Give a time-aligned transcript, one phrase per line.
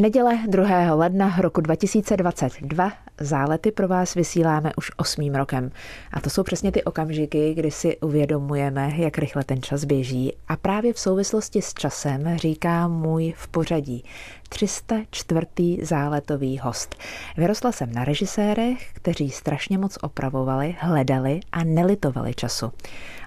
[0.00, 0.94] Neděle 2.
[0.94, 5.70] ledna roku 2022 zálety pro vás vysíláme už osmým rokem.
[6.12, 10.32] A to jsou přesně ty okamžiky, kdy si uvědomujeme, jak rychle ten čas běží.
[10.48, 14.04] A právě v souvislosti s časem říká můj v pořadí
[14.52, 15.78] 304.
[15.82, 16.94] záletový host.
[17.36, 22.72] Vyrostla jsem na režisérech, kteří strašně moc opravovali, hledali a nelitovali času.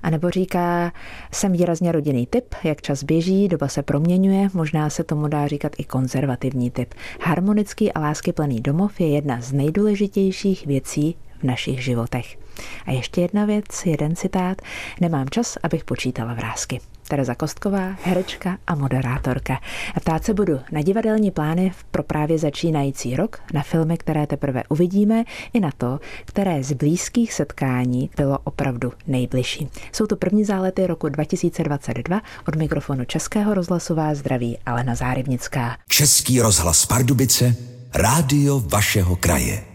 [0.04, 0.92] A nebo říká,
[1.32, 5.72] jsem výrazně rodinný typ, jak čas běží, doba se proměňuje, možná se tomu dá říkat
[5.78, 6.94] i konzervativní typ.
[7.22, 12.38] Harmonický a láskyplný domov je jedna z nejdůležitějších věcí v našich životech.
[12.86, 14.62] A ještě jedna věc, jeden citát.
[15.02, 16.80] Nemám čas, abych počítala vrázky.
[17.14, 19.60] Tereza Kostková, herečka a moderátorka.
[19.96, 24.64] A ptát se budu na divadelní plány pro právě začínající rok, na filmy, které teprve
[24.70, 29.70] uvidíme, i na to, které z blízkých setkání bylo opravdu nejbližší.
[29.92, 35.78] Jsou to první zálety roku 2022 od mikrofonu Českého rozhlasová zdraví Alena Zárybnická.
[35.88, 37.56] Český rozhlas Pardubice,
[37.94, 39.73] rádio vašeho kraje.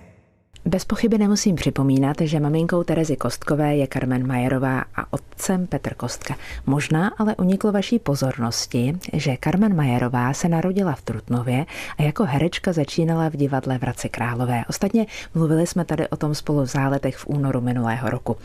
[0.69, 6.35] Bez pochyby nemusím připomínat, že maminkou Terezy Kostkové je Carmen Majerová a otcem Petr Kostka.
[6.67, 11.67] Možná ale uniklo vaší pozornosti, že Carmen Majerová se narodila v Trutnově
[11.99, 14.65] a jako herečka začínala v divadle v Hradci Králové.
[14.69, 18.37] Ostatně mluvili jsme tady o tom spolu v záletech v únoru minulého roku.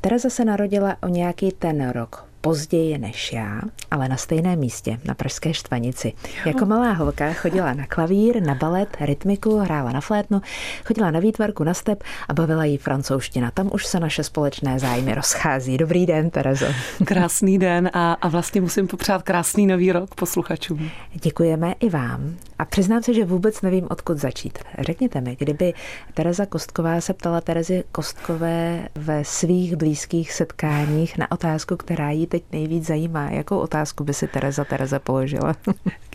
[0.00, 3.60] Tereza se narodila o nějaký ten rok později než já,
[3.90, 6.12] ale na stejném místě, na Pražské štvanici.
[6.46, 10.42] Jako malá holka chodila na klavír, na balet, rytmiku, hrála na flétnu,
[10.84, 13.50] chodila na výtvarku, na step a bavila jí francouzština.
[13.50, 15.78] Tam už se naše společné zájmy rozchází.
[15.78, 16.66] Dobrý den, Terezo.
[17.04, 20.90] Krásný den a, a vlastně musím popřát krásný nový rok posluchačům.
[21.12, 22.36] Děkujeme i vám.
[22.58, 24.58] A přiznám se, že vůbec nevím, odkud začít.
[24.78, 25.74] Řekněte mi, kdyby
[26.14, 32.42] Tereza Kostková se ptala Terezy Kostkové ve svých blízkých setkáních na otázku, která jí teď
[32.52, 33.30] nejvíc zajímá?
[33.30, 35.54] Jakou otázku by si Tereza Tereza položila?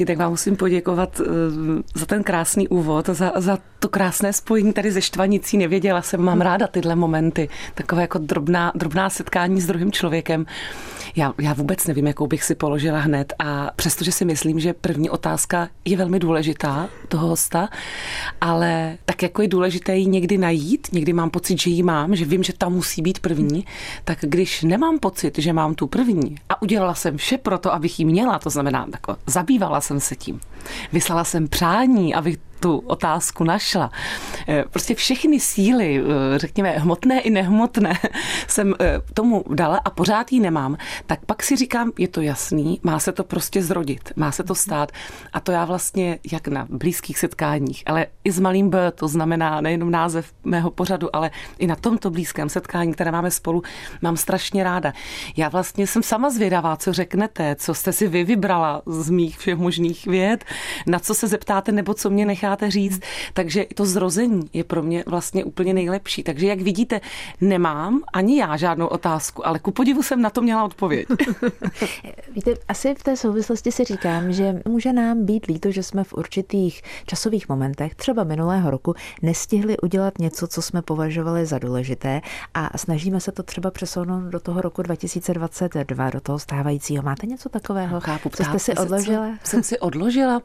[0.08, 1.26] Tak vám musím poděkovat eh,
[1.96, 5.58] za ten krásný úvod, za, za to krásné spojení tady ze Štvanicí.
[5.58, 10.46] Nevěděla jsem, mám ráda tyhle momenty, takové jako drobná, drobná setkání s druhým člověkem.
[11.16, 15.10] Já, já vůbec nevím, jakou bych si položila hned a přestože si myslím, že první
[15.10, 17.70] otázka je velmi důležitá toho hosta,
[18.42, 22.26] ale tak jako je důležité ji někdy najít, někdy mám pocit, že ji mám, že
[22.26, 23.66] vím, že ta musí být první,
[24.04, 26.05] tak když nemám pocit, že mám tu první
[26.50, 30.16] a udělala jsem vše pro to, abych ji měla, to znamená, tako, zabývala jsem se
[30.16, 30.40] tím,
[30.94, 33.92] vyslala jsem přání, abych tu otázku našla.
[34.48, 37.94] Eh, prostě všechny síly, eh, řekněme hmotné i nehmotné,
[38.48, 42.80] jsem eh, tomu dala a pořád ji nemám, tak pak si říkám, je to jasný,
[42.84, 44.92] má se to prostě zrodit, má se to stát.
[45.34, 49.62] A to já vlastně jak na blízkých setkáních, ale i s malým B, to znamená
[49.62, 53.64] nejenom název mého pořadu, ale i na tomto blízkém setkání, které máme spolu,
[54.02, 54.94] mám strašně ráda.
[55.38, 59.58] Já vlastně jsem sama zvědavá, co řeknete, co jste si vy vybrala z mých všech
[59.58, 60.46] možných věd,
[60.88, 63.02] na co se zeptáte nebo co mě necháte necháte říct.
[63.34, 66.24] Takže to zrození je pro mě vlastně úplně nejlepší.
[66.24, 67.02] Takže jak vidíte,
[67.42, 71.08] nemám ani já žádnou otázku, ale ku podivu jsem na to měla odpověď.
[72.36, 76.14] Víte, asi v té souvislosti si říkám, že může nám být líto, že jsme v
[76.14, 82.22] určitých časových momentech, třeba minulého roku, nestihli udělat něco, co jsme považovali za důležité
[82.54, 87.04] a snažíme se to třeba přesunout do toho roku 2022, do toho stávajícího.
[87.04, 88.00] Máte něco takového?
[88.00, 89.28] Chápu, co jste si odložila?
[89.44, 90.42] Jsem si odložila?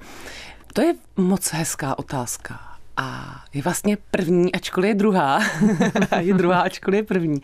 [0.72, 2.60] To je moc hezká otázka.
[2.96, 5.40] A je vlastně první, ačkoliv je druhá,
[6.20, 7.42] je druhá, ačkoliv je první,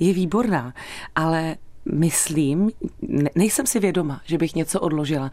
[0.00, 0.74] je výborná.
[1.14, 1.56] Ale
[1.92, 2.70] myslím,
[3.34, 5.30] nejsem si vědoma, že bych něco odložila.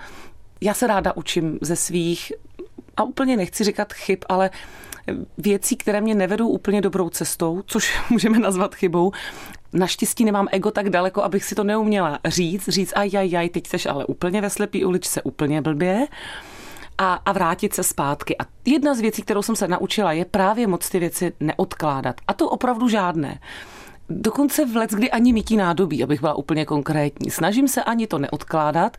[0.61, 2.31] Já se ráda učím ze svých,
[2.97, 4.49] a úplně nechci říkat chyb, ale
[5.37, 9.11] věcí, které mě nevedou úplně dobrou cestou, což můžeme nazvat chybou.
[9.73, 14.05] Naštěstí nemám ego tak daleko, abych si to neuměla říct, říct ajajaj, teď jsi ale
[14.05, 16.07] úplně ve slepý uličce, úplně blbě
[16.97, 18.37] a, a vrátit se zpátky.
[18.37, 22.15] A jedna z věcí, kterou jsem se naučila, je právě moc ty věci neodkládat.
[22.27, 23.39] A to opravdu žádné.
[24.09, 27.31] Dokonce v let, kdy ani mytí nádobí, abych byla úplně konkrétní.
[27.31, 28.97] Snažím se ani to neodkládat,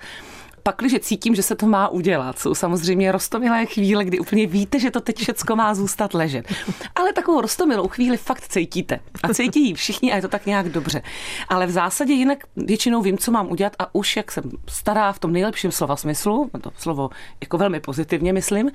[0.63, 2.39] pakliže cítím, že se to má udělat.
[2.39, 6.53] Jsou samozřejmě rostomilé chvíle, kdy úplně víte, že to teď všecko má zůstat ležet.
[6.95, 9.01] Ale takovou rostomilou chvíli fakt cítíte.
[9.23, 11.03] A cítí ji všichni a je to tak nějak dobře.
[11.49, 15.19] Ale v zásadě jinak většinou vím, co mám udělat a už jak jsem stará v
[15.19, 17.11] tom nejlepším slova smyslu, to slovo
[17.41, 18.71] jako velmi pozitivně myslím,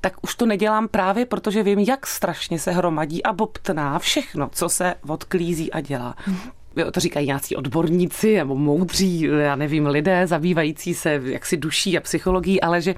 [0.00, 4.68] tak už to nedělám právě, protože vím, jak strašně se hromadí a bobtná všechno, co
[4.68, 6.14] se odklízí a dělá
[6.92, 12.60] to říkají nějací odborníci nebo moudří, já nevím, lidé zabývající se jaksi duší a psychologií,
[12.60, 12.94] ale že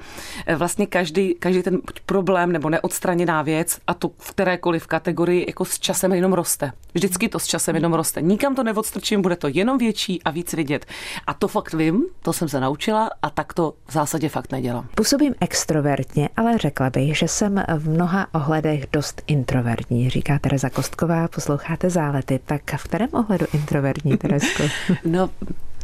[0.46, 5.64] eh, vlastně každý, každý ten problém nebo neodstraněná věc a to v kterékoliv kategorii jako
[5.64, 6.72] s časem jenom roste.
[6.94, 8.22] Vždycky to s časem jenom roste.
[8.22, 10.86] Nikam to neodstrčím, bude to jenom větší a víc vidět.
[11.26, 14.88] A to fakt vím, to jsem se naučila a tak to v zásadě fakt nedělám.
[14.94, 21.28] Působím extrovertně, ale řekla bych, že jsem v mnoha ohledech dost introvertní, říká Tereza Kostková,
[21.28, 22.40] posloucháte zálety.
[22.44, 24.62] Tak v kterém ohledu introvertní, Terezko?
[25.04, 25.30] no,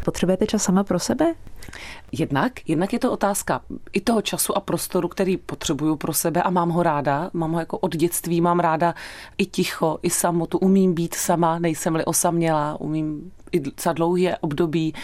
[0.05, 1.35] Potřebujete čas sama pro sebe?
[2.13, 3.61] Jednak, jednak je to otázka
[3.93, 7.31] i toho času a prostoru, který potřebuju pro sebe a mám ho ráda.
[7.33, 8.95] Mám ho jako od dětství, mám ráda
[9.39, 10.59] i ticho, i samotu.
[10.59, 14.95] Umím být sama, nejsem-li osamělá, umím i za dlouhé období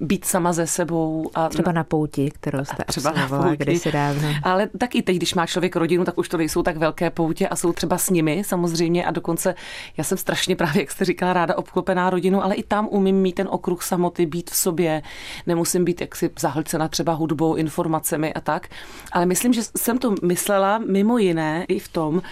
[0.00, 1.30] být sama ze sebou.
[1.34, 3.56] A třeba na pouti, kterou jste třeba na pouti.
[3.56, 4.28] kdysi dávno.
[4.42, 7.48] Ale tak i teď, když má člověk rodinu, tak už to nejsou tak velké poutě
[7.48, 9.54] a jsou třeba s nimi samozřejmě a dokonce
[9.96, 13.34] já jsem strašně právě, jak jste říkala, ráda obklopená rodinu, ale i tam umím mít
[13.34, 15.02] ten okruh samoty, být v sobě,
[15.46, 18.68] nemusím být jaksi zahlcena třeba hudbou, informacemi a tak.
[19.12, 22.22] Ale myslím, že jsem to myslela mimo jiné i v tom,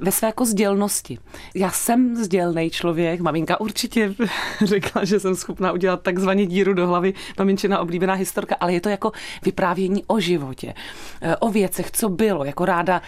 [0.00, 1.18] ve své jako sdělnosti.
[1.54, 4.14] Já jsem sdělný člověk, maminka určitě
[4.64, 8.88] řekla, že jsem schopná udělat takzvaně díru do hlavy, maminčina oblíbená historka, ale je to
[8.88, 9.12] jako
[9.42, 10.74] vyprávění o životě,
[11.20, 13.02] eh, o věcech, co bylo, jako ráda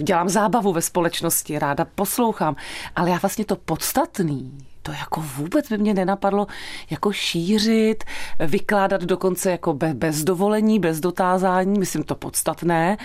[0.00, 2.56] dělám zábavu ve společnosti, ráda poslouchám,
[2.96, 6.46] ale já vlastně to podstatný, to jako vůbec by mě nenapadlo
[6.90, 8.04] jako šířit,
[8.46, 12.96] vykládat dokonce jako bez dovolení, bez dotázání, myslím to podstatné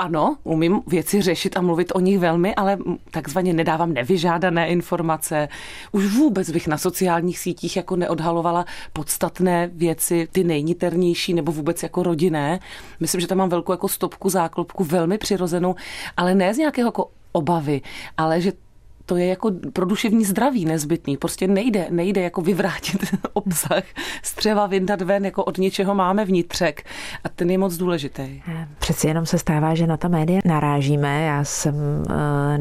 [0.00, 2.78] ano, umím věci řešit a mluvit o nich velmi, ale
[3.10, 5.48] takzvaně nedávám nevyžádané informace.
[5.92, 12.02] Už vůbec bych na sociálních sítích jako neodhalovala podstatné věci, ty nejniternější nebo vůbec jako
[12.02, 12.60] rodinné.
[13.00, 15.74] Myslím, že tam mám velkou jako stopku, záklopku, velmi přirozenou,
[16.16, 17.80] ale ne z nějakého jako obavy,
[18.16, 18.52] ale že
[19.10, 21.16] to je jako pro duševní zdraví nezbytný.
[21.16, 23.84] Prostě nejde, nejde jako vyvrátit obsah,
[24.22, 26.82] střeva vyndat ven, jako od něčeho máme vnitřek
[27.24, 28.42] a ten je moc důležitý.
[28.78, 31.22] Přeci jenom se stává, že na ta média narážíme.
[31.22, 32.12] Já jsem uh,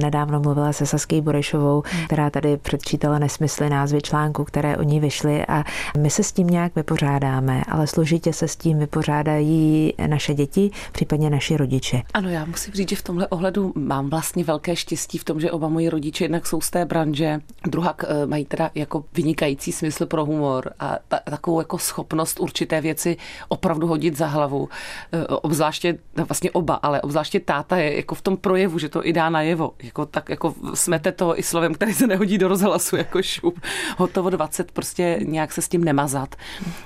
[0.01, 2.06] nedávno mluvila se Saský Borešovou, hmm.
[2.06, 5.63] která tady předčítala nesmysly názvy článku, které o ní vyšly a
[5.98, 11.30] my se s tím nějak vypořádáme, ale složitě se s tím vypořádají naše děti, případně
[11.30, 12.01] naši rodiče.
[12.13, 15.51] Ano, já musím říct, že v tomhle ohledu mám vlastně velké štěstí v tom, že
[15.51, 20.06] oba moji rodiče jednak jsou z té branže, druhá eh, mají teda jako vynikající smysl
[20.06, 24.69] pro humor a ta, takovou jako schopnost určité věci opravdu hodit za hlavu.
[25.12, 29.06] Eh, obzvláště, no vlastně oba, ale obzvláště táta je jako v tom projevu, že to
[29.06, 29.74] i dá najevo.
[29.83, 33.59] Jako tak jako smete to i slovem, který se nehodí do rozhlasu, jako šup.
[33.97, 36.36] Hotovo 20, prostě nějak se s tím nemazat.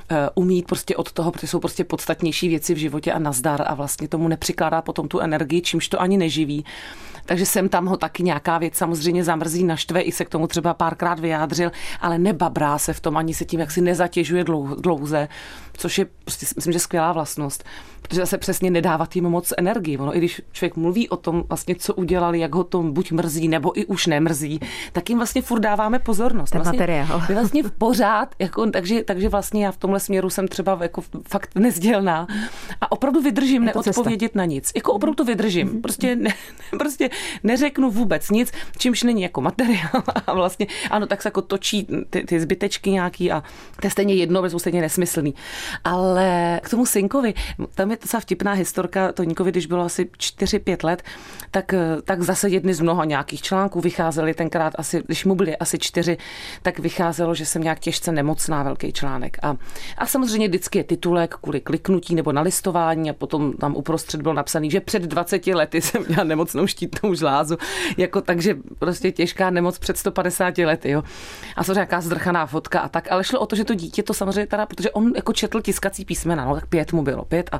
[0.10, 3.74] Eh, umít prostě od toho, protože jsou prostě podstatnější věci v životě a nazdar a
[3.74, 6.66] vlastně tomu nepřikládá potom tu energii, čímž to ani neživí.
[7.26, 10.74] Takže jsem tam ho taky nějaká věc samozřejmě zamrzí, naštve, i se k tomu třeba
[10.74, 11.72] párkrát vyjádřil,
[12.02, 14.44] ale nebabrá se v tom, ani se tím jak si nezatěžuje
[14.78, 15.28] dlouze,
[15.74, 17.64] což je prostě, myslím, že skvělá vlastnost
[18.04, 19.98] protože zase přesně nedávat jim moc energii.
[19.98, 23.48] Ono, i když člověk mluví o tom, vlastně, co udělali, jak ho to buď mrzí,
[23.48, 24.60] nebo i už nemrzí,
[24.92, 26.52] tak jim vlastně furt dáváme pozornost.
[26.52, 27.22] Ten vlastně, materiál.
[27.30, 31.04] Je vlastně v pořád, jako, takže, takže vlastně já v tomhle směru jsem třeba jako
[31.28, 32.28] fakt nezdělná
[32.82, 34.40] a opravdu vydržím neodpovědět cesta.
[34.40, 34.72] na nic.
[34.76, 35.68] Jako opravdu to vydržím.
[35.68, 35.82] Mhm.
[35.82, 36.34] Prostě, ne,
[36.80, 37.10] prostě
[37.44, 42.24] neřeknu vůbec nic, čímž není jako materiál a vlastně, ano, tak se jako točí ty,
[42.24, 43.44] ty zbytečky nějaký a
[43.82, 45.34] to je stejně jedno, protože stejně nesmyslný.
[45.84, 47.34] Ale k tomu synkovi,
[47.76, 51.04] tam je docela vtipná historka Toníkovi, když bylo asi 4-5 let,
[51.52, 55.58] tak, eh, tak zase jedny z mnoha nějakých článků vycházely tenkrát asi, když mu byly
[55.58, 56.18] asi čtyři,
[56.62, 59.38] tak vycházelo, že jsem nějak těžce nemocná, velký článek.
[59.42, 59.56] A,
[59.98, 64.72] a samozřejmě vždycky je titulek kvůli kliknutí nebo nalistování a potom tam uprostřed bylo napsaný,
[64.72, 67.58] že před 20 lety jsem měla nemocnou štítnou žlázu,
[67.98, 71.04] jako takže prostě těžká nemoc před 150 lety, jo.
[71.56, 74.14] A co nějaká zdrchaná fotka a tak, ale šlo o to, že to dítě to
[74.14, 77.60] samozřejmě teda, protože on jako četl tiskací písmena, no tak pět mu bylo, pět a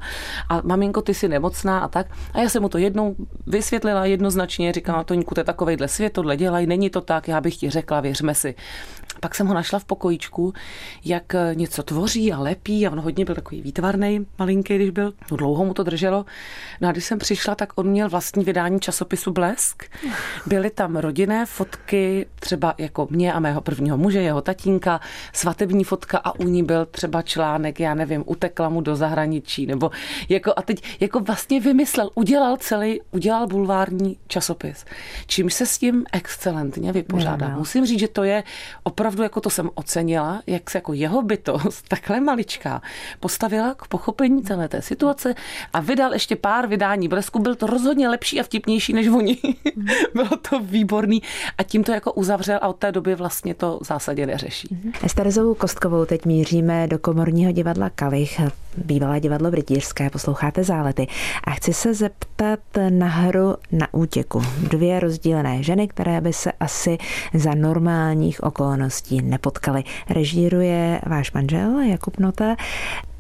[0.50, 2.08] a maminko, ty jsi nemocná a tak.
[2.34, 3.16] A já jsem mu to jednou
[3.48, 7.70] vysvětlila jednoznačně, říkala, to je takovejhle svět, tohle dělají, není to tak, já bych ti
[7.70, 8.56] řekla, věřme si.
[9.20, 10.54] Pak jsem ho našla v pokojíčku,
[11.06, 15.14] jak něco tvoří a lepí a on hodně byl takový výtvarný, malinký, když byl.
[15.32, 16.26] No, dlouho mu to drželo.
[16.82, 19.84] No a když jsem přišla, tak on měl vlastní vydání časopisu Blesk.
[20.46, 25.00] Byly tam rodinné fotky, třeba jako mě a mého prvního muže, jeho tatínka,
[25.34, 29.92] svatební fotka a u ní byl třeba článek, já nevím, utekla mu do zahraničí, nebo
[30.30, 34.86] jako a teď jako vlastně vymyslel, udělal celý, udělal bulvární časopis,
[35.28, 37.58] čímž se s tím excelentně vypořádá.
[37.58, 38.44] Musím říct, že to je
[38.84, 42.82] opravdu, jako to jsem ocenila, jak se jako jeho bytost, takhle maličká,
[43.20, 45.36] postavila k pochopení celé té situace
[45.74, 47.40] a vydal ještě pár vydání blesku.
[47.40, 49.38] Byl to rozhodně lepší a vtipnější než oni.
[50.14, 51.22] Bylo to výborný.
[51.58, 54.94] a tím to jako uzavřel a od té doby vlastně to v zásadě neřeší.
[55.08, 58.42] S Terezovou Kostkovou teď míříme do komorního divadla Kalich,
[58.78, 61.08] bývalé divadlo v Rytířské, posloucháte zálety.
[61.44, 64.42] A chci se zeptat na hru na útěku.
[64.70, 66.98] Dvě rozdílené ženy, které by se asi
[67.34, 69.84] za normálních okolností nepotkaly.
[70.10, 72.56] Režíruje váš manžel Jakub Nota.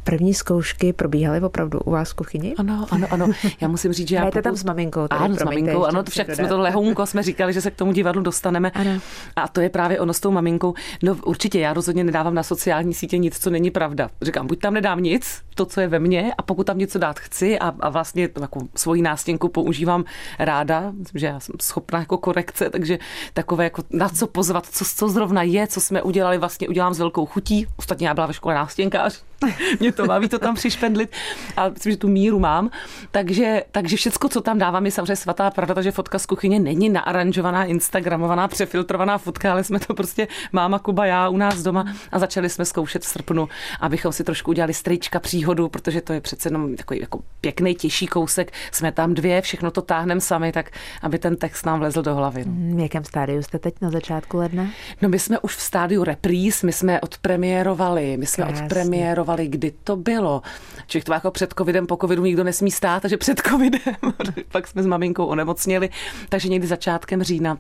[0.04, 2.56] První zkoušky probíhaly opravdu u vás v kuchyni?
[2.58, 3.28] Ano, ano, ano.
[3.62, 4.26] Já musím říct, že já...
[4.26, 4.42] Pokud...
[4.42, 5.08] tam s maminkou.
[5.08, 7.92] Tady, ano, s maminkou, ano, však jsme to lehounko, jsme říkali, že se k tomu
[7.92, 8.72] divadlu dostaneme.
[8.72, 9.00] Ano.
[9.36, 10.74] A to je právě ono s tou maminkou.
[11.04, 14.10] No určitě, já rozhodně nedávám na sociální sítě nic, co není pravda.
[14.22, 17.20] Říkám, buď tam nedám nic, to, co je ve mně, a pokud tam něco dát
[17.20, 20.04] chci a, a vlastně jako svoji nástěnku používám
[20.40, 23.00] ráda, myslím, že já jsem schopná jako korekce, takže
[23.34, 27.00] takové jako na co pozvat, co, co zrovna je, co jsme udělali, vlastně udělám s
[27.00, 27.68] velkou chutí.
[27.78, 29.24] Ostatně já byla ve škole nástěnkář,
[29.80, 31.12] mě to baví to tam přišpendlit
[31.58, 32.70] a myslím, že tu míru mám.
[33.12, 36.90] Takže, takže všecko, co tam dávám, je samozřejmě svatá pravda, takže fotka z kuchyně není
[36.90, 42.20] naaranžovaná, instagramovaná, přefiltrovaná fotka, ale jsme to prostě máma, Kuba, já u nás doma a
[42.20, 46.48] začali jsme zkoušet v srpnu, abychom si trošku udělali strička příhodu, protože to je přece
[46.50, 48.52] jenom takový jako pěkný, těžší kousek.
[48.72, 50.72] Jsme tam dvě, všechno to táhneme sami, tak
[51.02, 52.44] aby ten text nám vlezl do hlavy.
[52.48, 52.76] No.
[52.76, 54.68] V jakém stádiu jste teď na začátku ledna?
[55.02, 58.64] No my jsme už v stádiu repríz, my jsme odpremiérovali, my jsme Krásně.
[58.64, 60.42] odpremiérovali, kdy to bylo.
[60.88, 63.96] Člověk to jako před covidem, po covidu nikdo nesmí stát, takže před covidem.
[64.52, 65.90] Pak jsme s maminkou onemocněli,
[66.30, 67.58] takže někdy začátkem října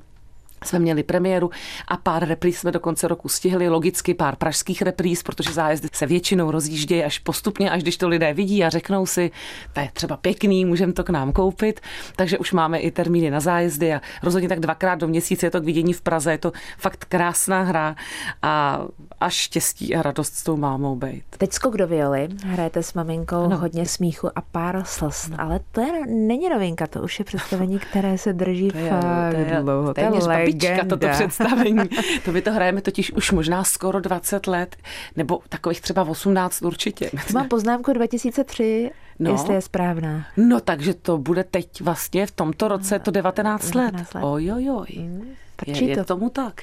[0.65, 1.49] jsme měli premiéru
[1.87, 6.05] a pár repríz jsme do konce roku stihli, logicky pár pražských repríz, protože zájezdy se
[6.05, 9.31] většinou rozjíždějí až postupně, až když to lidé vidí a řeknou si,
[9.73, 11.79] to je třeba pěkný, můžeme to k nám koupit,
[12.15, 15.61] takže už máme i termíny na zájezdy a rozhodně tak dvakrát do měsíce je to
[15.61, 17.95] k vidění v Praze, je to fakt krásná hra
[18.41, 18.85] a
[19.19, 21.23] až štěstí a radost s tou mámou být.
[21.37, 23.57] Teď skok do violi, hrajete s maminkou no.
[23.57, 25.41] hodně smíchu a pár slz, no.
[25.41, 29.33] ale to je, není novinka, to už je představení, které se drží to je, fakt
[29.33, 29.93] to je, dlouho.
[29.93, 31.89] To je, to je babička toto představení.
[32.25, 34.75] To my to hrajeme totiž už možná skoro 20 let,
[35.15, 37.11] nebo takových třeba 18 určitě.
[37.33, 39.31] Mám poznámku 2003, No.
[39.31, 40.25] Jestli je správná.
[40.37, 44.15] No takže to bude teď vlastně v tomto roce to 19, 19 let.
[44.15, 44.23] let.
[44.23, 44.87] Ojojoj.
[44.97, 45.21] Mm.
[45.67, 46.61] Je, je tomu tak.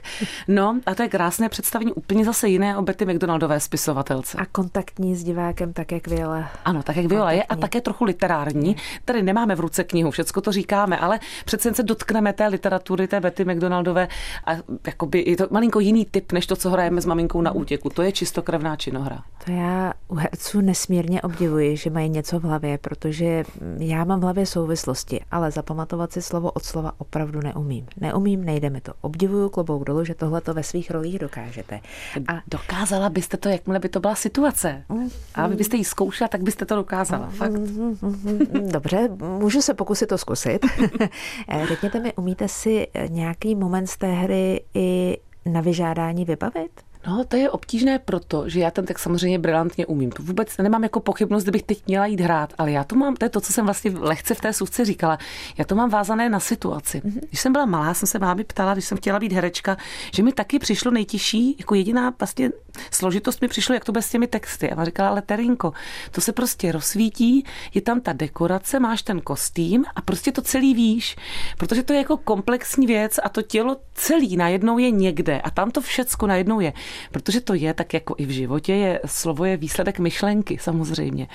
[0.48, 4.38] No a to je krásné představení úplně zase jiné o Betty McDonaldové spisovatelce.
[4.38, 6.50] A kontaktní s divákem, tak jak Viola.
[6.64, 8.76] Ano, tak jak Viola je a také trochu literární.
[9.04, 13.08] Tady nemáme v ruce knihu, všecko to říkáme, ale přece jen se dotkneme té literatury,
[13.08, 14.08] té Betty McDonaldové
[14.46, 14.50] a
[14.86, 17.90] jakoby je to malinko jiný typ, než to, co hrajeme s maminkou na útěku.
[17.90, 19.22] To je čistokrevná činohra.
[19.44, 23.44] To já u herců nesmírně obdivuji, že mají něco v hlavě, protože
[23.78, 27.86] já mám v hlavě souvislosti, ale zapamatovat si slovo od slova opravdu neumím.
[28.00, 28.89] Neumím, nejde mi to.
[29.00, 31.80] Obdivuju klobouk dolů, že tohle to ve svých rolích dokážete.
[32.28, 34.84] A dokázala byste to, jakmile by to byla situace.
[35.34, 37.30] A vy byste ji zkoušela, tak byste to dokázala.
[37.30, 37.52] Fakt.
[38.72, 40.66] Dobře, můžu se pokusit to zkusit.
[41.68, 46.89] Řekněte mi, umíte si nějaký moment z té hry i na vyžádání vybavit?
[47.06, 50.10] No, to je obtížné proto, že já ten text samozřejmě brilantně umím.
[50.10, 53.24] To vůbec nemám jako pochybnost, kdybych teď měla jít hrát, ale já to mám, to
[53.24, 55.18] je to, co jsem vlastně lehce v té sůvce říkala,
[55.58, 57.00] já to mám vázané na situaci.
[57.00, 57.20] Mm-hmm.
[57.28, 59.76] Když jsem byla malá, jsem se mámy ptala, když jsem chtěla být herečka,
[60.14, 62.50] že mi taky přišlo nejtěžší, jako jediná vlastně
[62.90, 64.70] složitost mi přišlo, jak to bez těmi texty.
[64.70, 65.72] A ona říkala, ale Terinko,
[66.10, 70.74] to se prostě rozsvítí, je tam ta dekorace, máš ten kostým a prostě to celý
[70.74, 71.16] víš,
[71.58, 75.70] protože to je jako komplexní věc a to tělo celý najednou je někde a tam
[75.70, 76.72] to všecko najednou je.
[77.10, 81.28] Protože to je tak jako i v životě, je, slovo je výsledek myšlenky samozřejmě.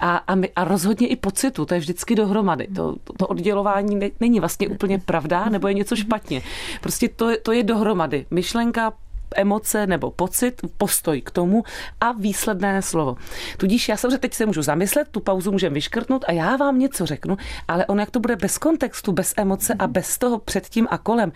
[0.00, 2.66] A, a, my, a rozhodně i pocitu, to je vždycky dohromady.
[2.66, 6.42] To, to, to oddělování ne, není vlastně úplně pravda, nebo je něco špatně.
[6.80, 8.26] Prostě to, to je dohromady.
[8.30, 8.92] Myšlenka,
[9.34, 11.64] emoce nebo pocit, postoj k tomu
[12.00, 13.16] a výsledné slovo.
[13.56, 17.06] Tudíž já samozřejmě teď se můžu zamyslet, tu pauzu můžeme vyškrtnout a já vám něco
[17.06, 17.36] řeknu,
[17.68, 21.32] ale ono jak to bude bez kontextu, bez emoce a bez toho předtím a kolem,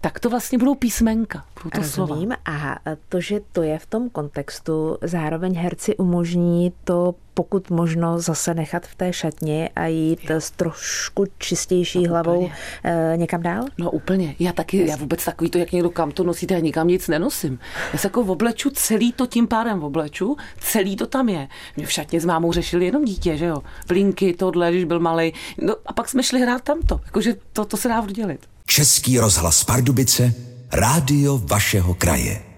[0.00, 2.08] tak to vlastně budou písmenka, budou to Rozumím.
[2.08, 2.36] slova.
[2.44, 8.54] A to, že to je v tom kontextu, zároveň herci umožní to pokud možno zase
[8.54, 12.54] nechat v té šatně a jít s trošku čistější no, hlavou úplně.
[12.84, 13.64] Eh, někam dál?
[13.78, 14.34] No úplně.
[14.38, 17.58] Já taky, já vůbec takový to, jak někdo kam to nosíte, já nikam nic nenosím.
[17.92, 21.48] Já se jako obleču, celý to tím pádem obleču, celý to tam je.
[21.76, 23.62] Mě v šatně s mámou řešili jenom dítě, že jo.
[23.88, 25.32] Blinky, tohle, když byl malý.
[25.62, 27.00] No a pak jsme šli hrát tamto.
[27.04, 28.40] Jakože to, to se dá oddělit.
[28.66, 30.34] Český rozhlas Pardubice,
[30.72, 32.51] rádio vašeho kraje.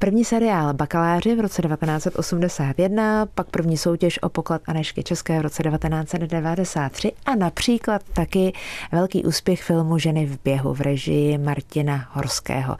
[0.00, 5.62] První seriál Bakaláři v roce 1981, pak první soutěž o poklad Anešky České v roce
[5.62, 8.52] 1993 a například taky
[8.92, 12.76] velký úspěch filmu Ženy v běhu v režii Martina Horského.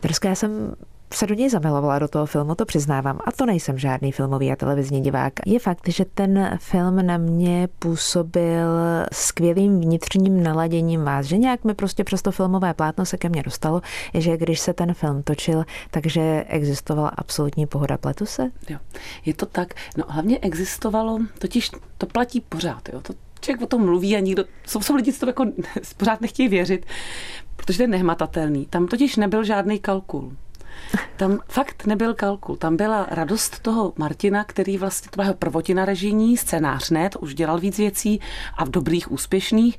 [0.00, 0.74] Trošku já jsem
[1.14, 3.18] se do něj zamilovala do toho filmu, to přiznávám.
[3.24, 5.32] A to nejsem žádný filmový a televizní divák.
[5.46, 8.68] Je fakt, že ten film na mě působil
[9.12, 13.42] skvělým vnitřním naladěním vás, že nějak mi prostě přes to filmové plátno se ke mně
[13.42, 13.80] dostalo,
[14.14, 17.98] že když se ten film točil, takže existovala absolutní pohoda.
[17.98, 18.50] Pletu se?
[18.68, 18.78] Jo,
[19.24, 19.74] je to tak.
[19.96, 22.88] No hlavně existovalo, totiž to platí pořád.
[22.92, 23.00] Jo.
[23.00, 25.46] To člověk o tom mluví a nikdo, jsou, jsou lidi, co to jako
[25.96, 26.86] pořád nechtějí věřit,
[27.56, 28.66] protože to je nehmatatelný.
[28.66, 30.32] Tam totiž nebyl žádný kalkul.
[31.16, 32.56] Tam fakt nebyl kalkul.
[32.56, 37.34] Tam byla radost toho Martina, který vlastně, to jeho prvotina režijní, scénář ne, to už
[37.34, 38.20] dělal víc věcí
[38.56, 39.78] a v dobrých, úspěšných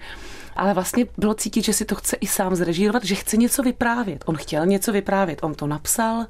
[0.56, 4.24] ale vlastně bylo cítit, že si to chce i sám zrežírovat, že chce něco vyprávět.
[4.26, 6.26] On chtěl něco vyprávět, on to napsal,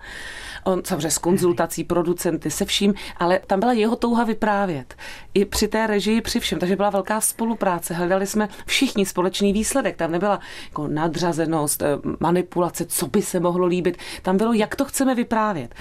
[0.63, 4.95] on samozřejmě s konzultací, producenty, se vším, ale tam byla jeho touha vyprávět.
[5.33, 7.93] I při té režii, při všem, takže byla velká spolupráce.
[7.93, 9.95] Hledali jsme všichni společný výsledek.
[9.95, 11.85] Tam nebyla jako nadřazenost, eh,
[12.19, 13.97] manipulace, co by se mohlo líbit.
[14.21, 15.75] Tam bylo, jak to chceme vyprávět.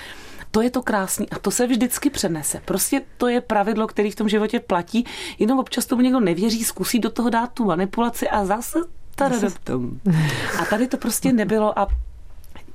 [0.51, 2.61] To je to krásný a to se vždycky přenese.
[2.65, 5.05] Prostě to je pravidlo, který v tom životě platí,
[5.39, 8.79] jenom občas tomu někdo nevěří, zkusí do toho dát tu manipulaci a zase
[10.61, 11.87] a tady to prostě nebylo a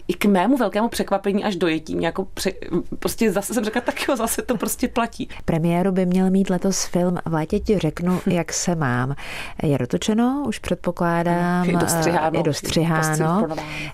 [0.07, 2.01] i k mému velkému překvapení až dojetí.
[2.01, 2.51] Jako pře,
[2.99, 5.29] prostě zase jsem řekla, tak jo, zase to prostě platí.
[5.45, 9.15] Premiéru by měl mít letos film V létě ti řeknu, jak se mám.
[9.63, 11.65] Je dotočeno, už předpokládám.
[11.65, 12.39] Je dostřiháno.
[12.39, 13.47] Je dostřiháno.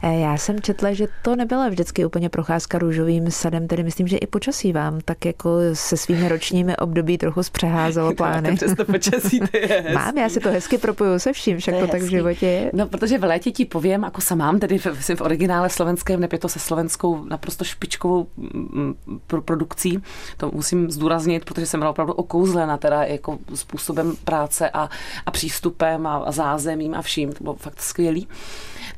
[0.04, 4.28] Já jsem četla, že to nebyla vždycky úplně procházka růžovým sadem, tedy myslím, že i
[4.28, 8.56] počasí vám tak jako se svými ročními období trochu zpřeházelo plány.
[8.56, 11.82] Přes to počasí to je Mám, já si to hezky propoju se vším, však to,
[11.82, 12.72] to tak v životě je.
[12.74, 16.20] No, protože v létě ti povím, jako sam mám, tedy v, v originále slovenské slovenském
[16.20, 18.96] neb je to se slovenskou naprosto špičkovou mm,
[19.28, 20.04] pro produkcí.
[20.38, 24.90] To musím zdůraznit, protože jsem byla opravdu okouzlena teda jako způsobem práce a,
[25.26, 27.34] a přístupem a, a zázemím a vším.
[27.34, 28.28] To bylo fakt skvělý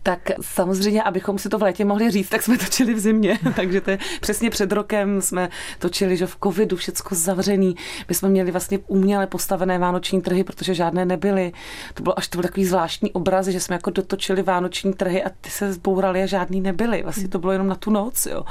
[0.04, 3.40] tak samozřejmě, abychom si to v létě mohli říct, tak jsme točili v zimě.
[3.56, 5.50] Takže to je přesně před rokem jsme
[5.80, 7.76] točili, že v covidu všecko zavřený.
[8.10, 11.52] My jsme měli vlastně uměle postavené vánoční trhy, protože žádné nebyly.
[11.94, 15.30] To bylo až to byl takový zvláštní obraz, že jsme jako dotočili vánoční trhy a
[15.42, 17.04] ty se zbouraly a žádný nebyly.
[17.04, 18.44] Vlastně to bylo jenom na tu noc, jo.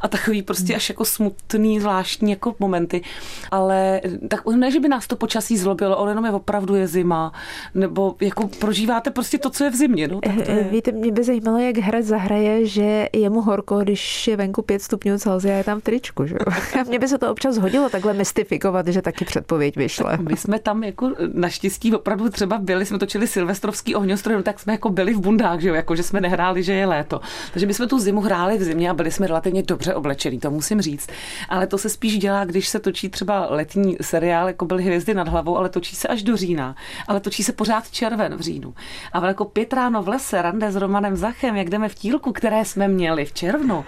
[0.00, 3.02] A takový prostě až jako smutný, zvláštní jako momenty.
[3.50, 7.32] Ale tak ne, že by nás to počasí zlobilo, ale jenom je opravdu je zima,
[7.74, 10.08] nebo jako prožíváte prostě to, co je v zimě.
[10.08, 10.68] No, tak to je.
[10.72, 14.82] Víte, mě by zajímalo, jak herec zahraje, že je mu horko, když je venku 5
[14.82, 16.26] stupňů Celsia, je tam v tričku.
[16.26, 16.36] Že?
[16.80, 20.18] A mně by se to občas hodilo takhle mystifikovat, že taky předpověď vyšle.
[20.28, 24.72] My jsme tam jako naštěstí opravdu třeba byli, jsme točili silvestrovský ohňostroj, no tak jsme
[24.72, 27.20] jako byli v bundách, že jo, jako že jsme nehráli, že je léto.
[27.52, 30.50] Takže my jsme tu zimu hráli v zimě a byli jsme relativně dobře oblečení, to
[30.50, 31.08] musím říct.
[31.48, 35.28] Ale to se spíš dělá, když se točí třeba letní seriál, jako byly hvězdy nad
[35.28, 36.76] hlavou, ale točí se až do října.
[37.08, 38.74] Ale točí se pořád červen v říjnu.
[39.12, 42.64] A jako pět ráno v lese, rande s Romanem Zachem, jak jdeme v tílku, které
[42.64, 43.84] jsme měli v červnu,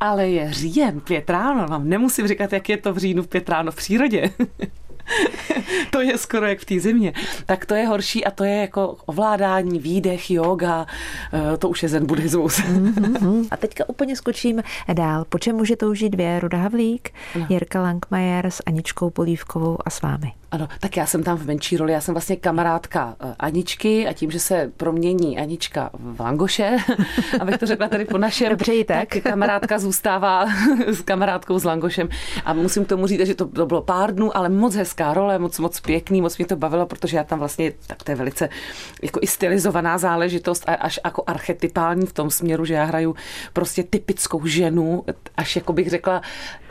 [0.00, 3.48] ale je říjen, pět ráno, vám nemusím říkat, jak je to v říjnu v pět
[3.48, 4.30] ráno v přírodě.
[5.90, 7.12] to je skoro jak v té zimě.
[7.46, 10.86] Tak to je horší a to je jako ovládání, výdech, yoga,
[11.32, 12.60] eh, to už je zen buddhismus.
[13.50, 14.62] a teďka úplně skočím
[14.92, 15.24] dál.
[15.28, 16.40] Po čem může toužit dvě?
[16.40, 17.46] Ruda Havlík, no.
[17.48, 20.32] Jirka Langmajer s Aničkou Polívkovou a s vámi.
[20.50, 24.12] Ano, tak já jsem tam v menší roli, já jsem vlastně kamarádka eh, Aničky a
[24.12, 26.76] tím, že se promění Anička v Langoše,
[27.40, 29.08] abych to řekla tady po našem, Dobře, tak.
[29.08, 30.46] tak kamarádka zůstává
[30.86, 32.08] s kamarádkou s Langošem
[32.44, 35.38] a musím k tomu říct, že to, to bylo pár dnů, ale moc hezká role,
[35.38, 38.48] moc, moc pěkný, moc mě to bavilo, protože já tam vlastně, tak to je velice
[39.02, 43.16] jako i stylizovaná záležitost a až jako archetypální v tom směru, že já hraju
[43.52, 45.04] prostě typickou ženu,
[45.36, 46.22] až jako bych řekla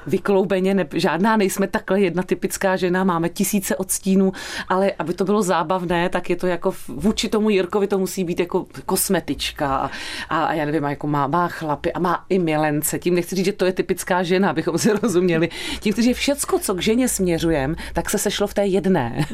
[0.07, 4.31] vykloubeně, ne, žádná nejsme takhle jedna typická žena, máme tisíce odstínů,
[4.69, 8.39] ale aby to bylo zábavné, tak je to jako vůči tomu Jirkovi to musí být
[8.39, 9.91] jako kosmetička a,
[10.29, 12.99] a já nevím, jako má, má chlapy a má i milence.
[12.99, 15.49] Tím nechci říct, že to je typická žena, abychom si rozuměli.
[15.79, 19.25] Tím že všecko, co k ženě směřujem, tak se sešlo v té jedné.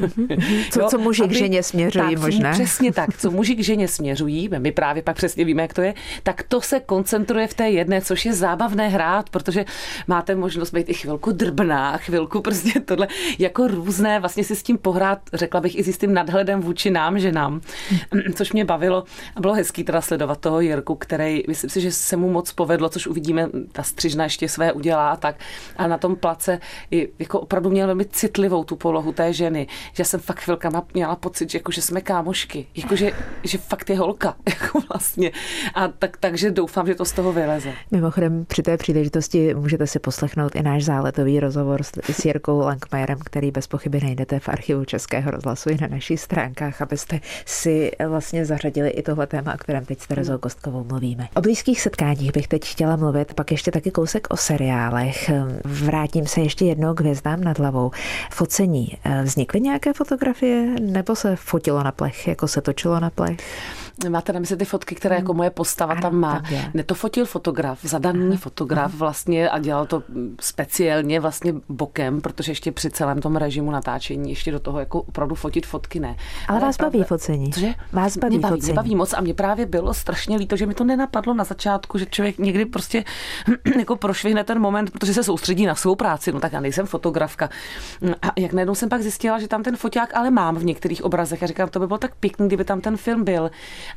[0.70, 2.52] Co, jo, co muži aby, k ženě směřují tak, možná.
[2.52, 5.94] Přesně tak, co muži k ženě směřují, my právě pak přesně víme, jak to je,
[6.22, 9.64] tak to se koncentruje v té jedné, což je zábavné hrát, protože
[10.06, 14.62] máte možnost možnost být i chvilku drbná, chvilku prostě tohle, jako různé, vlastně si s
[14.62, 17.60] tím pohrát, řekla bych, i s tím nadhledem vůči nám, ženám,
[18.34, 19.04] což mě bavilo
[19.36, 22.88] a bylo hezký teda sledovat toho Jirku, který, myslím si, že se mu moc povedlo,
[22.88, 25.36] což uvidíme, ta střižna ještě své udělá a tak.
[25.76, 30.04] A na tom place i jako opravdu měl velmi citlivou tu polohu té ženy, že
[30.04, 33.98] jsem fakt chvilkama měla pocit, že, jako, že jsme kámošky, jako, že, že fakt je
[33.98, 35.30] holka, jako vlastně.
[35.74, 37.72] A tak, takže doufám, že to z toho vyleze.
[37.90, 43.50] Mimochodem, při té příležitosti můžete si poslechnout i náš záletový rozhovor s Jirkou Langmajerem, který
[43.50, 48.90] bez pochyby najdete v archivu Českého rozhlasu i na našich stránkách, abyste si vlastně zařadili
[48.90, 51.28] i tohle téma, o kterém teď s Terezou Kostkovou mluvíme.
[51.36, 55.30] O blízkých setkáních bych teď chtěla mluvit, pak ještě taky kousek o seriálech.
[55.64, 57.90] Vrátím se ještě jednou k hvězdám nad hlavou.
[58.30, 58.98] Focení.
[59.22, 63.36] Vznikly nějaké fotografie nebo se fotilo na plech, jako se točilo na plech?
[64.08, 66.42] Máte na mysli ty fotky, které jako moje postava ano, tam má.
[66.74, 68.36] Ne, to fotil fotograf, zadaný Aha.
[68.36, 70.02] fotograf vlastně a dělal to
[70.40, 75.34] speciálně vlastně bokem, protože ještě při celém tom režimu natáčení ještě do toho jako opravdu
[75.34, 76.08] fotit fotky ne.
[76.08, 77.52] Ale, Ale vás baví focení.
[77.52, 77.74] Cože?
[77.92, 78.72] Vás baví, mě baví, focení.
[78.72, 81.98] Mě baví moc a mě právě bylo strašně líto, že mi to nenapadlo na začátku,
[81.98, 83.04] že člověk někdy prostě
[83.78, 86.32] jako prošvihne ten moment, protože se soustředí na svou práci.
[86.32, 87.48] No tak já nejsem fotografka.
[88.22, 91.42] A jak najednou jsem pak zjistila, že tam ten foťák ale mám v některých obrazech
[91.42, 93.50] a říkám, to by bylo tak pěkný, kdyby tam ten film byl.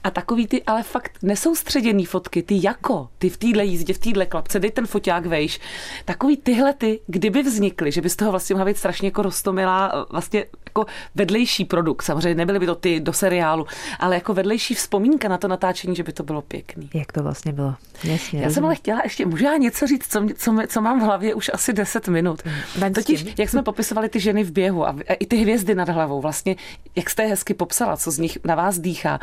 [0.04, 4.26] A takový ty ale fakt nesoustředěný fotky, ty jako, ty v téhle jízdě, v téhle
[4.26, 5.60] klapce, dej ten foťák vejš.
[6.06, 10.08] Takový tyhle ty, kdyby vznikly, že by z toho vlastně mohla být strašně jako rostomilá
[10.10, 10.46] vlastně
[10.78, 12.04] jako vedlejší produkt.
[12.04, 13.66] Samozřejmě nebyly by to ty do seriálu,
[14.00, 16.90] ale jako vedlejší vzpomínka na to natáčení, že by to bylo pěkný.
[16.94, 17.76] Jak to vlastně bylo?
[18.04, 21.04] Jasně, já jsem ale chtěla ještě, můžu já něco říct, co, co, co mám v
[21.04, 22.42] hlavě už asi 10 minut.
[22.76, 25.90] Hmm, Totiž, jak jsme popisovali ty ženy v běhu a, a i ty hvězdy nad
[25.90, 26.56] hlavou, vlastně,
[26.96, 29.20] jak jste hezky popsala, co z nich na vás dýchá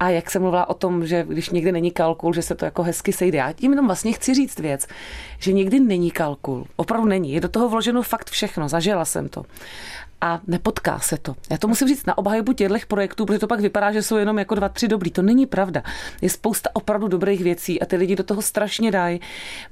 [0.00, 2.82] a jak jsem mluvila o tom, že když někdy není kalkul, že se to jako
[2.82, 3.38] hezky sejde.
[3.38, 4.86] Já tím jenom vlastně chci říct věc,
[5.38, 6.66] že někdy není kalkul.
[6.76, 7.32] Opravdu není.
[7.32, 8.68] Je do toho vloženo fakt všechno.
[8.68, 9.44] Zažila jsem to
[10.20, 11.36] a nepotká se to.
[11.50, 14.38] Já to musím říct na obhajobu těchto projektů, protože to pak vypadá, že jsou jenom
[14.38, 15.10] jako dva, tři dobrý.
[15.10, 15.82] To není pravda.
[16.22, 19.20] Je spousta opravdu dobrých věcí a ty lidi do toho strašně dají,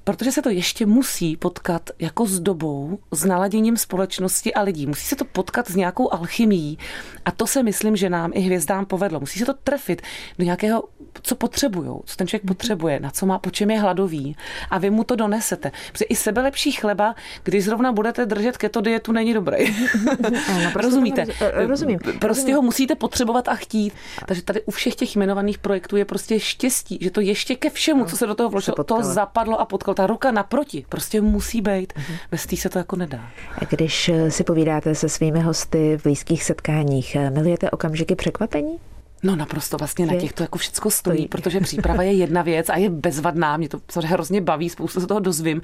[0.04, 4.86] protože se to ještě musí potkat jako s dobou, s naladěním společnosti a lidí.
[4.86, 6.78] Musí se to potkat s nějakou alchymií
[7.24, 9.20] a to se myslím, že nám i hvězdám povedlo.
[9.20, 10.02] Musí se to trefit
[10.38, 10.84] do nějakého,
[11.22, 14.36] co potřebují, co ten člověk potřebuje, na co má, po čem je hladový
[14.70, 15.72] a vy mu to donesete.
[15.92, 19.56] Protože i sebelepší chleba, když zrovna budete držet keto dietu, není dobrý.
[20.48, 21.26] Ano, Rozumíte?
[21.52, 21.98] Rozumím.
[21.98, 22.56] Prostě rozumím.
[22.56, 23.92] ho musíte potřebovat a chtít.
[24.26, 28.04] Takže tady u všech těch jmenovaných projektů je prostě štěstí, že to ještě ke všemu,
[28.04, 29.94] co se do toho vložilo, to zapadlo a potkalo.
[29.94, 31.92] Ta ruka naproti prostě musí být.
[31.92, 32.14] Uh-huh.
[32.30, 33.30] Bez té se to jako nedá.
[33.70, 38.78] Když si povídáte se svými hosty v blízkých setkáních, milujete okamžiky překvapení?
[39.22, 42.76] No naprosto vlastně na těch to jako všecko stojí, protože příprava je jedna věc a
[42.76, 45.62] je bezvadná, mě to hrozně baví, spoustu se toho dozvím,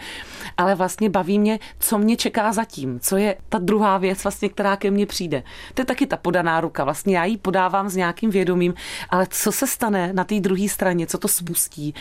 [0.56, 4.76] ale vlastně baví mě, co mě čeká zatím, co je ta druhá věc vlastně, která
[4.76, 5.42] ke mně přijde.
[5.74, 8.74] To je taky ta podaná ruka, vlastně já ji podávám s nějakým vědomím,
[9.10, 11.94] ale co se stane na té druhé straně, co to spustí,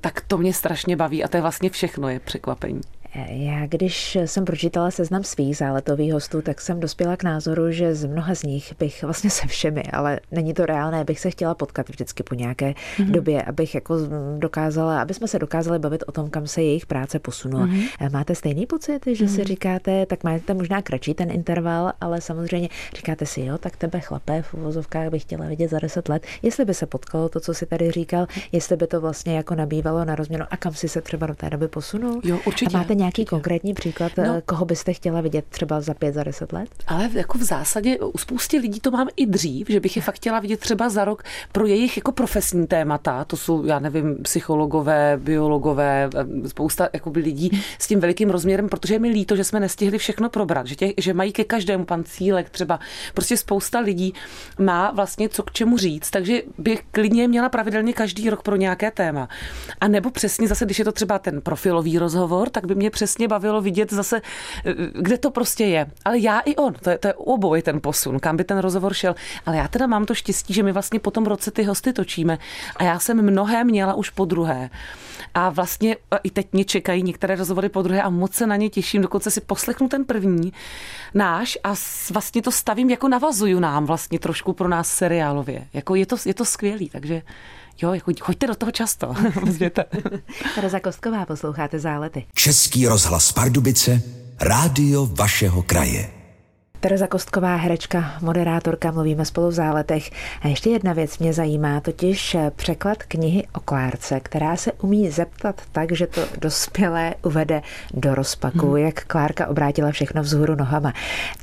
[0.00, 2.80] tak to mě strašně baví a to je vlastně všechno, je překvapení.
[3.14, 8.04] Já, když jsem pročítala seznam svých záletových hostů, tak jsem dospěla k názoru, že z
[8.04, 11.88] mnoha z nich bych vlastně se všemi, ale není to reálné, bych se chtěla potkat
[11.88, 13.10] vždycky po nějaké mm-hmm.
[13.10, 13.96] době, abych jako
[14.38, 17.66] dokázala, aby jsme se dokázali bavit o tom, kam se jejich práce posunula.
[17.66, 18.12] Mm-hmm.
[18.12, 19.28] Máte stejný pocit, že mm-hmm.
[19.28, 19.44] si mhm.
[19.44, 24.42] říkáte, tak máte možná kratší ten interval, ale samozřejmě říkáte si, jo, tak tebe chlapé
[24.42, 27.66] v uvozovkách bych chtěla vidět za deset let, jestli by se potkalo to, co si
[27.66, 31.26] tady říkal, jestli by to vlastně jako nabývalo na rozměnu a kam si se třeba
[31.26, 32.20] do té doby posunul.
[32.24, 32.76] Jo, určitě.
[32.76, 36.24] A máte nějaký konkrétní příklad, no, eh, koho byste chtěla vidět třeba za pět, za
[36.24, 36.68] deset let?
[36.86, 40.14] Ale jako v zásadě u spousty lidí to mám i dřív, že bych je fakt
[40.14, 43.24] chtěla vidět třeba za rok pro jejich jako profesní témata.
[43.24, 48.94] To jsou, já nevím, psychologové, biologové, eh, spousta jako lidí s tím velikým rozměrem, protože
[48.94, 52.04] je mi líto, že jsme nestihli všechno probrat, že, tě, že mají ke každému pan
[52.04, 52.80] Cílek třeba.
[53.14, 54.14] Prostě spousta lidí
[54.58, 58.90] má vlastně co k čemu říct, takže bych klidně měla pravidelně každý rok pro nějaké
[58.90, 59.28] téma.
[59.80, 63.28] A nebo přesně zase, když je to třeba ten profilový rozhovor, tak by mě přesně
[63.28, 64.20] bavilo vidět zase,
[64.64, 65.86] eh, kde to prostě je.
[66.04, 68.94] Ale já i on, to je, to je oboj ten posun, kam by ten rozhovor
[68.94, 69.14] šel.
[69.46, 72.38] Ale já teda mám to štěstí, že my vlastně po tom roce ty hosty točíme
[72.76, 74.70] a já jsem mnohé měla už po druhé.
[75.34, 78.70] A vlastně i teď mě čekají některé rozhovory po druhé a moc se na ně
[78.70, 80.52] těším, dokonce si poslechnu ten první
[81.14, 81.74] náš a
[82.12, 85.66] vlastně to stavím jako navazuju nám vlastně trošku pro nás seriálově.
[85.72, 87.22] Jako je to, je to skvělý, takže
[87.82, 89.14] Jo, jako choďte do toho často.
[90.54, 92.26] Tereza Kostková, posloucháte Zálety.
[92.34, 94.02] Český rozhlas Pardubice,
[94.40, 96.10] rádio vašeho kraje.
[96.80, 100.10] Tereza Kostková, herečka, moderátorka, mluvíme spolu v záletech.
[100.42, 105.62] A ještě jedna věc mě zajímá, totiž překlad knihy o Klárce, která se umí zeptat
[105.72, 107.62] tak, že to dospělé uvede
[107.94, 108.76] do rozpaku, hmm.
[108.76, 110.92] jak Klárka obrátila všechno vzhůru nohama.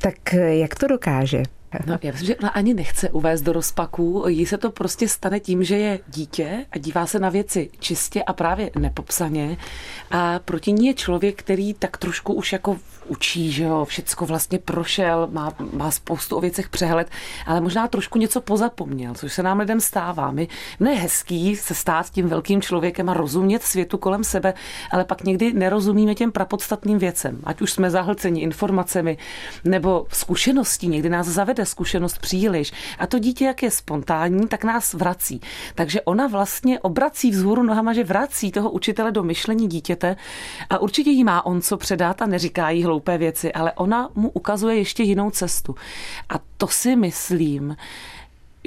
[0.00, 1.42] Tak jak to dokáže?
[1.86, 4.24] No, já myslím, že ona ani nechce uvést do rozpaku.
[4.28, 8.22] Jí se to prostě stane tím, že je dítě a dívá se na věci čistě
[8.22, 9.56] a právě nepopsaně.
[10.10, 12.76] A proti ní je člověk, který tak trošku už jako
[13.08, 17.10] učí, že jo, všecko vlastně prošel, má, má spoustu o věcech přehled,
[17.46, 20.30] ale možná trošku něco pozapomněl, což se nám lidem stává.
[20.30, 20.48] My,
[20.80, 24.54] je hezký se stát tím velkým člověkem a rozumět světu kolem sebe,
[24.90, 27.40] ale pak někdy nerozumíme těm prapodstatným věcem.
[27.44, 29.18] Ať už jsme zahlceni informacemi
[29.64, 32.72] nebo zkušeností, někdy nás zavede zkušenost příliš.
[32.98, 35.40] A to dítě, jak je spontánní, tak nás vrací.
[35.74, 40.16] Takže ona vlastně obrací vzhůru nohama, že vrací toho učitele do myšlení dítěte
[40.70, 44.30] a určitě jí má on co předat a neříká jí hloupé věci, ale ona mu
[44.30, 45.74] ukazuje ještě jinou cestu.
[46.28, 47.76] A to si myslím,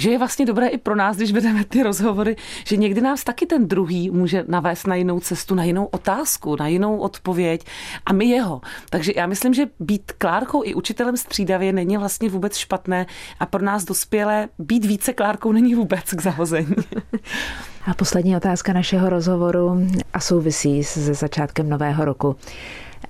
[0.02, 2.36] že je vlastně dobré i pro nás, když vedeme ty rozhovory,
[2.66, 6.68] že někdy nás taky ten druhý může navést na jinou cestu, na jinou otázku, na
[6.68, 7.66] jinou odpověď
[8.06, 8.62] a my jeho.
[8.90, 13.06] Takže já myslím, že být Klárkou i učitelem střídavě není vlastně vůbec špatné
[13.40, 16.76] a pro nás dospělé být více Klárkou není vůbec k zahození.
[17.86, 22.36] A poslední otázka našeho rozhovoru a souvisí se začátkem nového roku.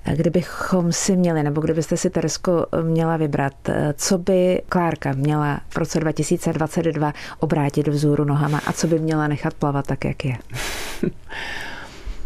[0.04, 3.54] Kdybychom si měli, nebo kdybyste si Teresko měla vybrat,
[3.94, 9.54] co by Klárka měla v roce 2022 obrátit vzůru nohama a co by měla nechat
[9.54, 10.36] plavat tak, jak je?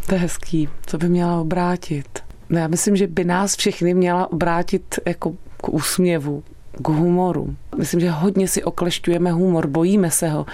[0.06, 0.68] to je hezký.
[0.86, 2.18] Co by měla obrátit?
[2.50, 6.42] No já myslím, že by nás všechny měla obrátit jako k úsměvu,
[6.82, 7.56] k humoru.
[7.78, 10.46] Myslím, že hodně si oklešťujeme humor, bojíme se ho,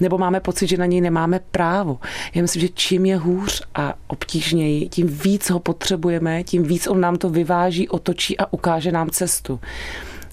[0.00, 1.98] nebo máme pocit, že na něj nemáme právo.
[2.34, 7.00] Já myslím, že čím je hůř a obtížněji, tím víc ho potřebujeme, tím víc on
[7.00, 9.60] nám to vyváží, otočí a ukáže nám cestu.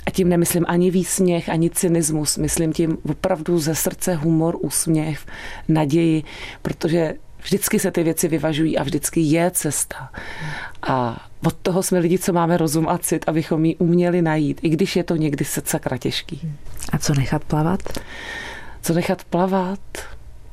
[0.07, 2.37] A tím nemyslím ani výsměch, ani cynismus.
[2.37, 5.25] Myslím tím opravdu ze srdce humor, úsměv,
[5.67, 6.23] naději,
[6.61, 7.13] protože
[7.47, 10.11] vždycky se ty věci vyvažují a vždycky je cesta.
[10.81, 14.69] A od toho jsme lidi, co máme rozum a cit, abychom ji uměli najít, i
[14.69, 16.51] když je to někdy sakra těžký.
[16.91, 17.99] A co nechat plavat?
[18.81, 19.79] Co nechat plavat?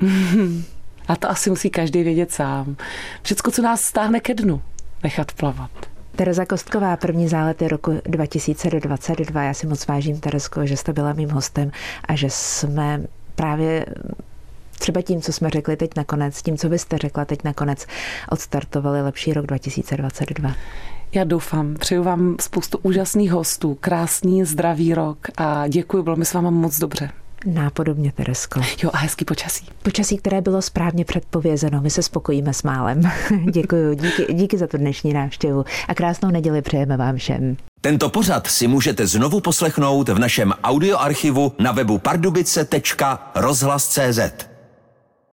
[1.09, 2.77] a to asi musí každý vědět sám.
[3.23, 4.63] Všecko, co nás stáhne ke dnu,
[5.03, 5.71] nechat plavat.
[6.17, 9.43] Tereza Kostková, první zálety roku 2022.
[9.43, 11.71] Já si moc vážím, Teresko, že jste byla mým hostem
[12.09, 13.03] a že jsme
[13.35, 13.87] právě
[14.85, 17.87] třeba tím, co jsme řekli teď nakonec, tím, co byste řekla teď nakonec,
[18.31, 20.53] odstartovali lepší rok 2022.
[21.12, 21.75] Já doufám.
[21.75, 26.79] Přeju vám spoustu úžasných hostů, krásný, zdravý rok a děkuji, bylo mi s váma moc
[26.79, 27.11] dobře.
[27.47, 28.61] Nápodobně, Teresko.
[28.83, 29.66] Jo, a hezký počasí.
[29.83, 31.81] Počasí, které bylo správně předpovězeno.
[31.81, 33.01] My se spokojíme s málem.
[33.51, 37.57] Děkuji, díky, díky za tu dnešní návštěvu a krásnou neděli přejeme vám všem.
[37.81, 44.54] Tento pořad si můžete znovu poslechnout v našem audioarchivu na webu pardubice.rozhlas.cz.